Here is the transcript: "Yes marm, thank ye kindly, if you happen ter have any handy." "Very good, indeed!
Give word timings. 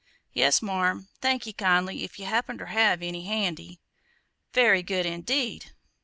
"Yes 0.33 0.63
marm, 0.63 1.09
thank 1.19 1.45
ye 1.45 1.53
kindly, 1.53 2.03
if 2.03 2.17
you 2.17 2.25
happen 2.25 2.57
ter 2.57 2.65
have 2.65 3.03
any 3.03 3.27
handy." 3.27 3.79
"Very 4.51 4.81
good, 4.81 5.05
indeed! 5.05 5.73